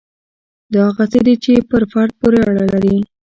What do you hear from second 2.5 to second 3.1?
لري.